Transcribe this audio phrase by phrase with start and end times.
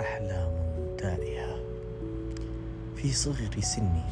[0.00, 0.50] أحلام
[0.98, 1.56] تائهة.
[2.96, 4.04] في صغر سني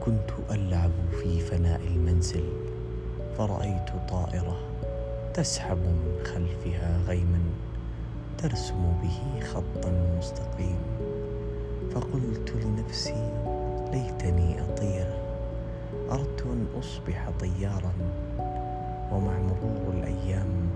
[0.00, 0.90] كنت ألعب
[1.22, 2.44] في فناء المنزل
[3.38, 4.58] فرأيت طائرة
[5.34, 7.40] تسحب من خلفها غيما
[8.38, 10.78] ترسم به خطا مستقيم.
[11.94, 13.32] فقلت لنفسي
[13.92, 15.06] ليتني أطير.
[16.10, 17.92] أردت أن أصبح طيارا
[19.12, 20.70] ومع مرور الأيام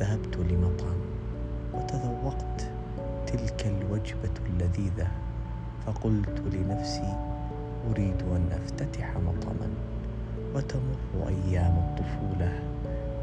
[0.00, 1.00] ذهبت لمطعم
[1.74, 2.69] وتذوقت
[3.32, 5.08] تلك الوجبة اللذيذة؟
[5.86, 7.16] فقلت لنفسي
[7.90, 9.68] أريد أن أفتتح مطعما
[10.54, 12.62] وتمر أيام الطفولة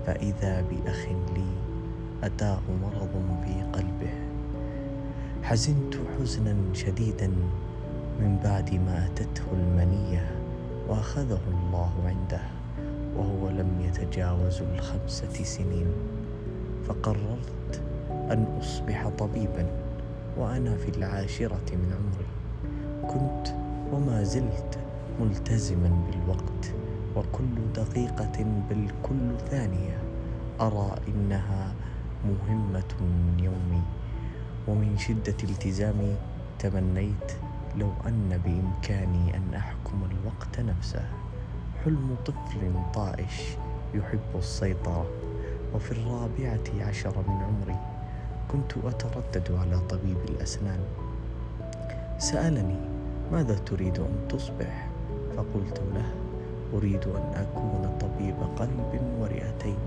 [0.06, 1.52] فإذا بأخ لي
[2.24, 4.14] أتاه مرض في قلبه.
[5.44, 7.28] حزنت حزنا شديدا
[8.20, 10.32] من بعد ما أتته المنية
[10.88, 12.42] وأخذه الله عنده
[13.18, 15.88] وهو لم يتجاوز الخمسة سنين.
[16.88, 19.87] فقررت أن أصبح طبيبا.
[20.38, 22.28] وأنا في العاشرة من عمري.
[23.14, 23.48] كنت
[23.94, 24.80] وما زلت
[25.22, 26.74] ملتزما بالوقت
[27.16, 29.98] وكل دقيقة بل كل ثانية.
[30.62, 31.74] أرى إنها
[32.26, 33.82] مهمة من يومي.
[34.68, 36.16] ومن شدة التزامي
[36.60, 37.32] تمنيت
[37.76, 41.06] لو أن بإمكاني أن أحكم الوقت نفسه.
[41.86, 43.58] حلم طفل طائش
[43.94, 45.06] يحب السيطرة.
[45.76, 47.97] وفي الرابعة عشر من عمري
[48.52, 50.80] كنت أتردد على طبيب الأسنان.
[52.18, 52.80] سألني
[53.32, 54.88] ماذا تريد أن تصبح؟
[55.38, 56.14] فقلت له
[56.74, 59.78] أريد أن أكون طبيب قلب ورئتين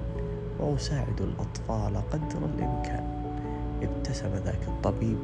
[0.58, 3.05] وأساعد الأطفال قدر الإمكان.
[3.83, 5.19] ابتسم ذاك الطبيب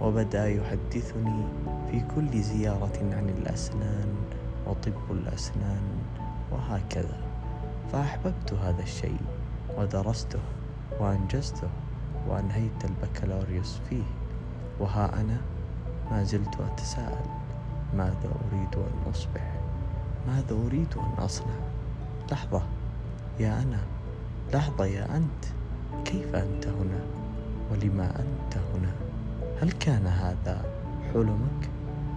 [0.00, 1.44] وبدأ يحدثني
[1.90, 4.14] في كل زيارة عن الأسنان
[4.66, 5.82] وطب الأسنان
[6.52, 7.18] وهكذا.
[7.92, 9.20] فأحببت هذا الشيء
[9.78, 10.40] ودرسته
[11.00, 11.68] وأنجزته.
[12.28, 14.02] وأنهيت البكالوريوس فيه.
[14.80, 15.40] وها أنا
[16.10, 17.26] ما زلت أتساءل
[17.96, 19.54] ماذا أريد أن أصبح.
[20.28, 21.54] ماذا أريد أن أصنع؟
[22.32, 22.62] لحظة
[23.40, 23.80] يا أنا
[24.54, 25.44] لحظة يا أنت
[26.04, 27.00] كيف أنت هنا؟
[27.70, 28.92] ولما أنت هنا؟
[29.62, 30.64] هل كان هذا
[31.12, 31.70] حلمك؟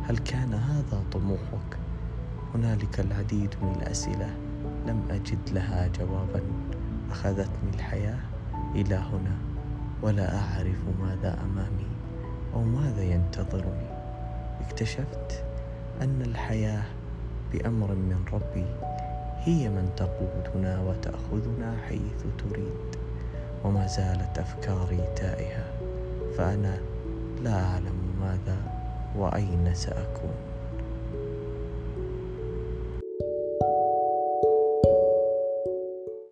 [0.08, 1.78] هل كان هذا طموحك؟
[2.56, 4.38] هنالك العديد من الأسئلة
[4.88, 6.42] لم أجد لها جوابا.
[7.12, 8.20] أخذتني الحياة
[8.76, 9.55] إلى هنا.
[10.02, 11.92] ولا أعرف ماذا أمامي
[12.54, 13.90] أو ماذا ينتظرني.
[14.62, 15.44] اكتشفت
[16.02, 16.84] أن الحياة
[17.54, 18.66] بأمر من ربي
[19.40, 22.96] هي من تقودنا وتأخذنا حيث تريد
[23.64, 25.66] وما زالت أفكاري تائهة
[26.38, 26.78] فأنا
[27.42, 28.58] لا أعلم ماذا
[29.16, 30.55] وأين سأكون.